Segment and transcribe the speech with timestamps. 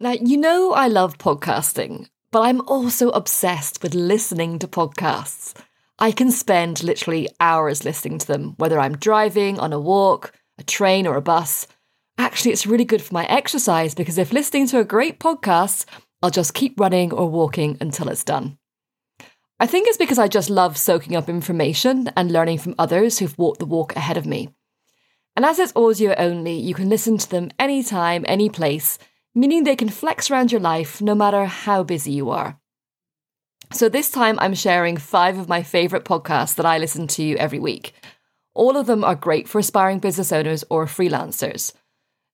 [0.00, 5.54] Now, you know I love podcasting, but I'm also obsessed with listening to podcasts.
[5.98, 10.62] I can spend literally hours listening to them, whether I'm driving, on a walk, a
[10.62, 11.66] train, or a bus.
[12.16, 15.84] Actually, it's really good for my exercise because if listening to a great podcast,
[16.22, 18.56] I'll just keep running or walking until it's done.
[19.58, 23.36] I think it's because I just love soaking up information and learning from others who've
[23.36, 24.50] walked the walk ahead of me.
[25.34, 28.96] And as it's audio only, you can listen to them anytime, any place,
[29.38, 32.58] meaning they can flex around your life no matter how busy you are.
[33.72, 37.58] So this time I'm sharing five of my favourite podcasts that I listen to every
[37.58, 37.92] week.
[38.54, 41.72] All of them are great for aspiring business owners or freelancers.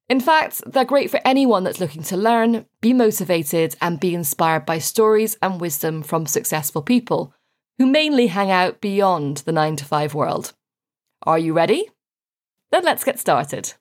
[0.09, 4.65] In fact, they're great for anyone that's looking to learn, be motivated, and be inspired
[4.65, 7.34] by stories and wisdom from successful people
[7.79, 10.53] who mainly hang out beyond the 9 to 5 world.
[11.23, 11.89] Are you ready?
[12.71, 13.75] Then let's get started.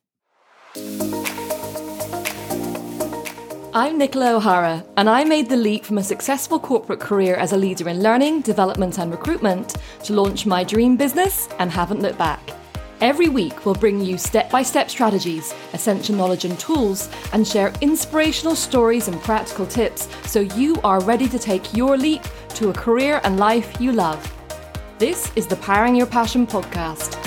[3.75, 7.57] I'm Nicola O'Hara, and I made the leap from a successful corporate career as a
[7.57, 12.51] leader in learning, development, and recruitment to launch my dream business and haven't looked back.
[13.01, 17.73] Every week, we'll bring you step by step strategies, essential knowledge and tools, and share
[17.81, 22.73] inspirational stories and practical tips so you are ready to take your leap to a
[22.73, 24.21] career and life you love.
[24.99, 27.22] This is the Powering Your Passion podcast.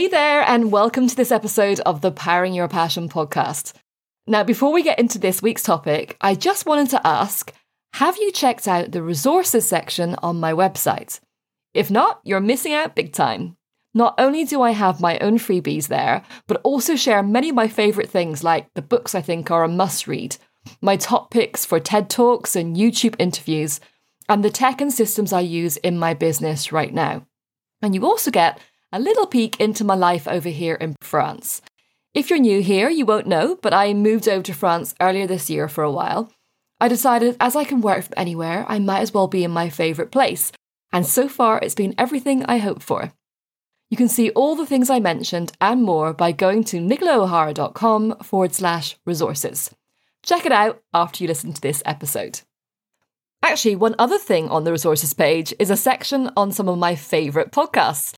[0.00, 3.74] Hey there, and welcome to this episode of the Powering Your Passion podcast.
[4.26, 7.52] Now, before we get into this week's topic, I just wanted to ask
[7.92, 11.20] have you checked out the resources section on my website?
[11.74, 13.58] If not, you're missing out big time.
[13.92, 17.68] Not only do I have my own freebies there, but also share many of my
[17.68, 20.38] favourite things like the books I think are a must read,
[20.80, 23.80] my top picks for TED Talks and YouTube interviews,
[24.30, 27.26] and the tech and systems I use in my business right now.
[27.82, 28.58] And you also get
[28.92, 31.62] a little peek into my life over here in France.
[32.12, 35.48] If you're new here, you won't know, but I moved over to France earlier this
[35.48, 36.32] year for a while.
[36.80, 39.68] I decided as I can work from anywhere, I might as well be in my
[39.68, 40.50] favourite place.
[40.92, 43.12] And so far, it's been everything I hoped for.
[43.90, 48.54] You can see all the things I mentioned and more by going to nicolaohara.com forward
[48.54, 49.70] slash resources.
[50.22, 52.40] Check it out after you listen to this episode.
[53.42, 56.94] Actually, one other thing on the resources page is a section on some of my
[56.94, 58.14] favourite podcasts.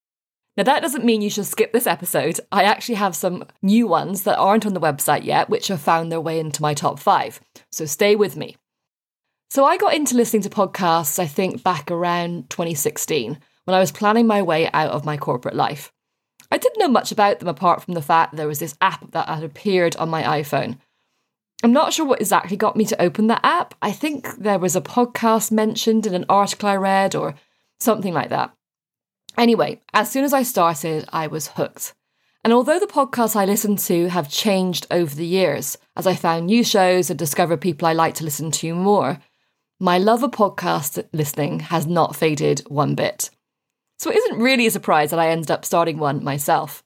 [0.57, 2.39] Now, that doesn't mean you should skip this episode.
[2.51, 6.13] I actually have some new ones that aren't on the website yet, which have found
[6.13, 7.41] their way into my top five.
[7.71, 8.57] So stay with me.
[9.51, 13.93] So, I got into listening to podcasts, I think, back around 2016 when I was
[13.93, 15.93] planning my way out of my corporate life.
[16.51, 19.29] I didn't know much about them apart from the fact there was this app that
[19.29, 20.79] had appeared on my iPhone.
[21.63, 23.75] I'm not sure what exactly got me to open that app.
[23.81, 27.37] I think there was a podcast mentioned in an article I read or
[27.79, 28.53] something like that.
[29.39, 31.95] Anyway, as soon as I started, I was hooked.
[32.45, 36.47] And although the podcasts I listen to have changed over the years, as I found
[36.47, 39.21] new shows and discovered people I like to listen to more,
[39.79, 43.31] my love of podcast listening has not faded one bit.
[43.99, 46.83] So it isn't really a surprise that I ended up starting one myself.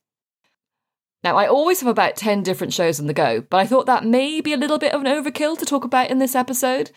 [1.25, 4.05] Now, I always have about 10 different shows on the go, but I thought that
[4.05, 6.91] may be a little bit of an overkill to talk about in this episode.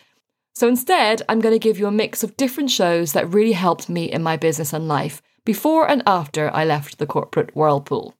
[0.54, 3.88] So instead, I'm going to give you a mix of different shows that really helped
[3.88, 8.14] me in my business and life before and after I left the corporate whirlpool.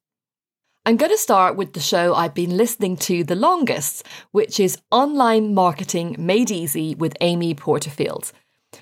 [0.87, 4.81] I'm going to start with the show I've been listening to the longest, which is
[4.91, 8.33] Online Marketing Made Easy with Amy Porterfield.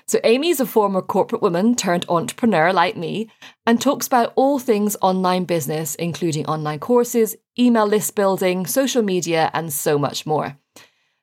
[0.07, 3.29] So, Amy is a former corporate woman turned entrepreneur like me
[3.65, 9.49] and talks about all things online business, including online courses, email list building, social media,
[9.53, 10.57] and so much more.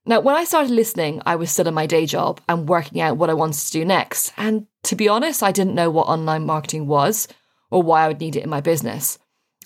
[0.08, 3.16] Now, when I started listening, I was still in my day job and working out
[3.16, 4.32] what I wanted to do next.
[4.36, 7.26] And to be honest, I didn't know what online marketing was
[7.72, 9.18] or why I would need it in my business.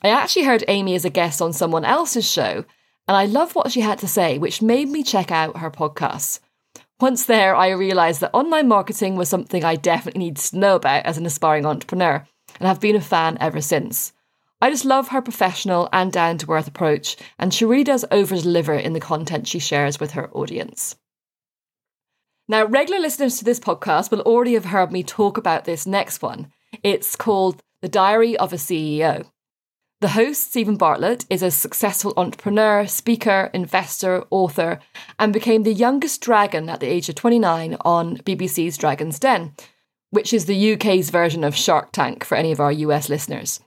[0.03, 2.65] I actually heard Amy as a guest on someone else's show,
[3.07, 6.41] and I loved what she had to say, which made me check out her podcast.
[7.01, 11.05] Once there, I realised that online marketing was something I definitely needed to know about
[11.05, 12.27] as an aspiring entrepreneur,
[12.59, 14.15] and have been a fan ever since.
[14.61, 18.37] I just love her professional and down to earth approach, and she really does over
[18.37, 20.97] deliver in the content she shares with her audience.
[22.47, 26.21] Now, regular listeners to this podcast will already have heard me talk about this next
[26.21, 26.53] one.
[26.83, 29.25] It's called The Diary of a CEO.
[30.01, 34.81] The host, Stephen Bartlett, is a successful entrepreneur, speaker, investor, author,
[35.19, 39.55] and became the youngest dragon at the age of 29 on BBC's Dragon's Den,
[40.11, 43.61] which is the UK's version of Shark Tank for any of our US listeners.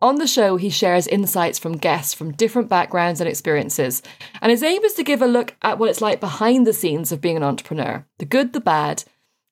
[0.00, 4.00] On the show, he shares insights from guests from different backgrounds and experiences,
[4.40, 7.10] and his aim is to give a look at what it's like behind the scenes
[7.10, 9.02] of being an entrepreneur the good, the bad,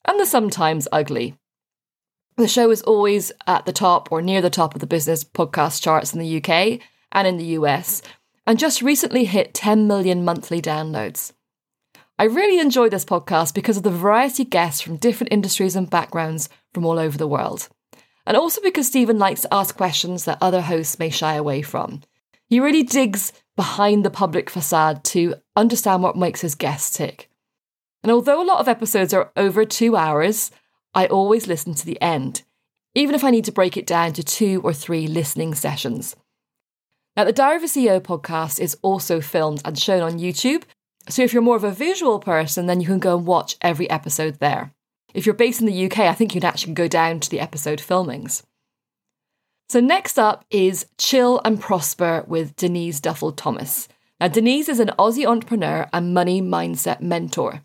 [0.04, 1.36] and the sometimes ugly.
[2.36, 5.82] The show is always at the top or near the top of the business podcast
[5.82, 8.00] charts in the UK and in the US,
[8.46, 11.32] and just recently hit 10 million monthly downloads.
[12.20, 15.90] I really enjoy this podcast because of the variety of guests from different industries and
[15.90, 17.68] backgrounds from all over the world.
[18.26, 22.02] And also because Stephen likes to ask questions that other hosts may shy away from.
[22.48, 27.30] He really digs behind the public facade to understand what makes his guests tick.
[28.02, 30.50] And although a lot of episodes are over two hours,
[30.94, 32.42] I always listen to the end,
[32.94, 36.16] even if I need to break it down to two or three listening sessions.
[37.16, 40.64] Now, the Diary of a CEO podcast is also filmed and shown on YouTube.
[41.08, 43.88] So if you're more of a visual person, then you can go and watch every
[43.88, 44.72] episode there.
[45.16, 47.80] If you're based in the UK, I think you'd actually go down to the episode
[47.80, 48.42] filmings.
[49.70, 53.88] So next up is Chill and Prosper with Denise Duffield Thomas.
[54.20, 57.62] Now, Denise is an Aussie entrepreneur and money mindset mentor.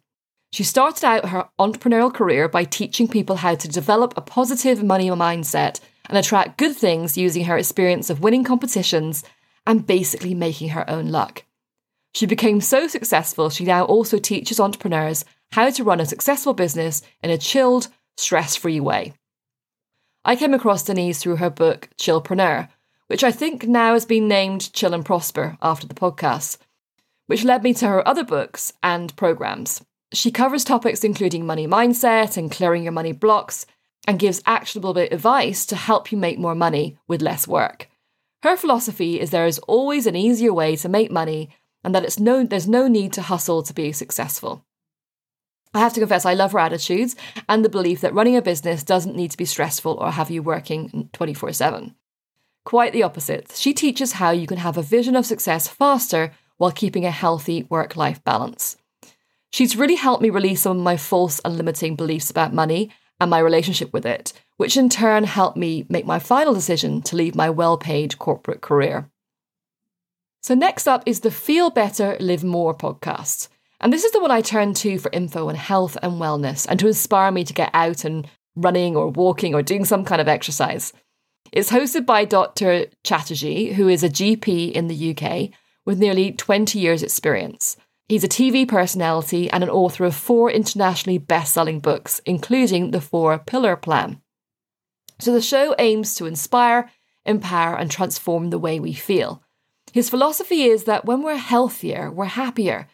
[0.53, 5.09] She started out her entrepreneurial career by teaching people how to develop a positive money
[5.09, 9.25] mindset and attract good things using her experience of winning competitions
[9.67, 11.43] and basically making her own luck.
[12.13, 17.01] She became so successful, she now also teaches entrepreneurs how to run a successful business
[17.23, 17.87] in a chilled,
[18.17, 19.13] stress free way.
[20.23, 22.69] I came across Denise through her book Chillpreneur,
[23.07, 26.57] which I think now has been named Chill and Prosper after the podcast,
[27.27, 29.83] which led me to her other books and programs.
[30.13, 33.65] She covers topics including money mindset and clearing your money blocks,
[34.07, 37.87] and gives actionable advice to help you make more money with less work.
[38.43, 41.49] Her philosophy is there is always an easier way to make money
[41.83, 44.65] and that it's no, there's no need to hustle to be successful.
[45.73, 47.15] I have to confess, I love her attitudes
[47.47, 50.43] and the belief that running a business doesn't need to be stressful or have you
[50.43, 51.95] working 24 7.
[52.63, 53.53] Quite the opposite.
[53.55, 57.63] She teaches how you can have a vision of success faster while keeping a healthy
[57.69, 58.77] work life balance.
[59.51, 63.29] She's really helped me release some of my false and limiting beliefs about money and
[63.29, 67.35] my relationship with it, which in turn helped me make my final decision to leave
[67.35, 69.09] my well paid corporate career.
[70.43, 73.47] So, next up is the Feel Better, Live More podcast.
[73.79, 76.79] And this is the one I turn to for info on health and wellness and
[76.79, 80.27] to inspire me to get out and running or walking or doing some kind of
[80.27, 80.93] exercise.
[81.51, 82.87] It's hosted by Dr.
[83.03, 85.51] Chatterjee, who is a GP in the UK
[85.85, 87.77] with nearly 20 years' experience.
[88.07, 93.01] He's a TV personality and an author of four internationally best selling books, including the
[93.01, 94.19] Four Pillar Plan.
[95.19, 96.89] So the show aims to inspire,
[97.27, 99.43] empower, and transform the way we feel.
[99.91, 102.87] His philosophy is that when we're healthier, we're happier,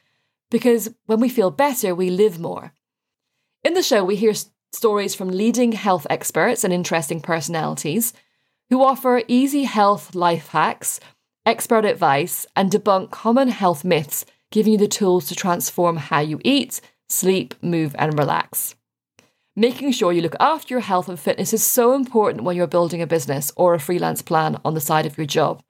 [0.50, 2.74] because when we feel better, we live more.
[3.64, 4.34] In the show, we hear
[4.72, 8.14] stories from leading health experts and interesting personalities
[8.70, 11.00] who offer easy health life hacks,
[11.46, 16.40] expert advice, and debunk common health myths, giving you the tools to transform how you
[16.44, 18.76] eat, sleep, move, and relax.
[19.56, 23.02] Making sure you look after your health and fitness is so important when you're building
[23.02, 25.64] a business or a freelance plan on the side of your job.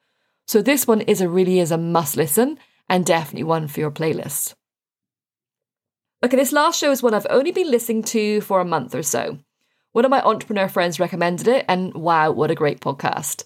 [0.47, 2.57] So this one is a really is a must listen
[2.87, 4.53] and definitely one for your playlist.
[6.23, 9.03] Okay, this last show is one I've only been listening to for a month or
[9.03, 9.39] so.
[9.91, 13.43] One of my entrepreneur friends recommended it, and wow, what a great podcast.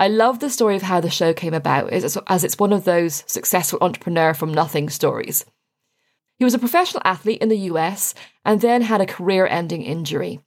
[0.00, 3.24] I love the story of how the show came about, as it's one of those
[3.26, 5.44] successful entrepreneur from nothing stories.
[6.36, 8.14] He was a professional athlete in the US
[8.44, 10.40] and then had a career ending injury.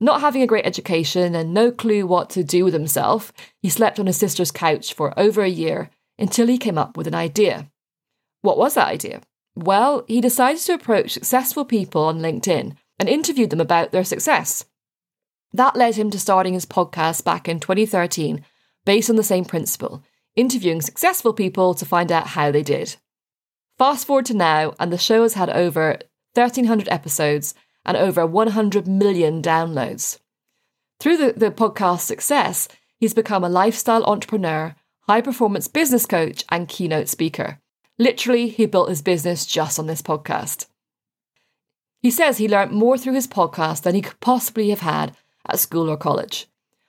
[0.00, 3.98] Not having a great education and no clue what to do with himself, he slept
[3.98, 7.70] on his sister's couch for over a year until he came up with an idea.
[8.42, 9.22] What was that idea?
[9.56, 14.64] Well, he decided to approach successful people on LinkedIn and interviewed them about their success.
[15.52, 18.44] That led him to starting his podcast back in 2013,
[18.84, 20.04] based on the same principle,
[20.36, 22.96] interviewing successful people to find out how they did.
[23.78, 25.98] Fast forward to now, and the show has had over
[26.34, 27.54] 1,300 episodes
[27.88, 30.18] and over 100 million downloads.
[31.00, 32.68] Through the, the podcast's success,
[32.98, 34.76] he's become a lifestyle entrepreneur,
[35.08, 37.60] high performance business coach, and keynote speaker.
[37.98, 40.66] Literally, he built his business just on this podcast.
[42.02, 45.16] He says he learned more through his podcast than he could possibly have had
[45.48, 46.46] at school or college.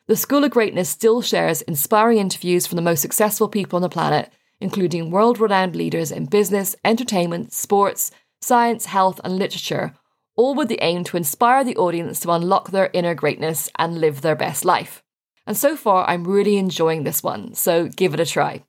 [0.08, 3.90] The School of Greatness still shares inspiring interviews from the most successful people on the
[3.90, 9.94] planet, including world renowned leaders in business, entertainment, sports, science, health, and literature,
[10.40, 14.22] all with the aim to inspire the audience to unlock their inner greatness and live
[14.22, 15.04] their best life.
[15.46, 18.64] And so far, I'm really enjoying this one, so give it a try.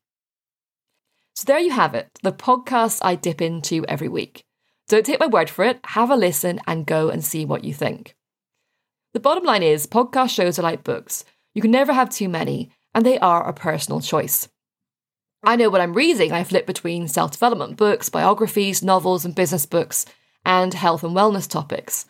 [1.36, 4.42] So there you have it, the podcast I dip into every week.
[4.88, 7.72] Don't take my word for it, have a listen and go and see what you
[7.72, 8.16] think.
[9.14, 11.24] The bottom line is podcast shows are like books.
[11.54, 14.48] You can never have too many, and they are a personal choice.
[15.44, 19.66] I know when I'm reading, I flip between self development books, biographies, novels, and business
[19.66, 20.04] books,
[20.44, 22.06] and health and wellness topics.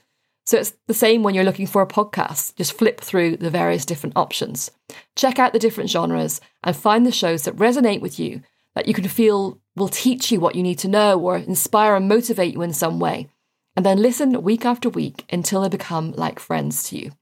[0.46, 2.56] So it's the same when you're looking for a podcast.
[2.56, 4.70] Just flip through the various different options.
[5.14, 8.42] Check out the different genres and find the shows that resonate with you,
[8.74, 12.08] that you can feel will teach you what you need to know or inspire and
[12.08, 13.28] motivate you in some way.
[13.76, 17.12] And then listen week after week until they become like friends to you.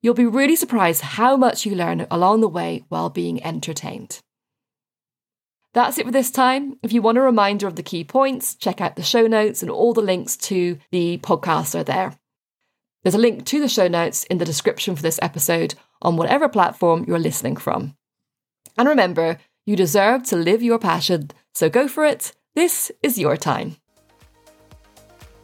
[0.00, 4.20] You'll be really surprised how much you learn along the way while being entertained.
[5.74, 6.76] That's it for this time.
[6.82, 9.70] If you want a reminder of the key points, check out the show notes and
[9.70, 12.18] all the links to the podcast are there.
[13.02, 16.48] There's a link to the show notes in the description for this episode on whatever
[16.48, 17.96] platform you're listening from.
[18.76, 22.32] And remember, you deserve to live your passion, so go for it.
[22.54, 23.76] This is your time.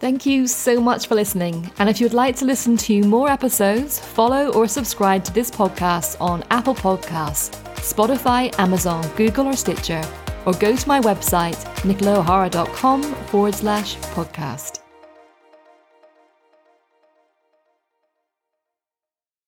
[0.01, 1.73] Thank you so much for listening.
[1.79, 6.21] And if you'd like to listen to more episodes, follow or subscribe to this podcast
[6.21, 10.03] on Apple Podcasts, Spotify, Amazon, Google, or Stitcher,
[10.47, 14.78] or go to my website, nicolaohara.com forward slash podcast.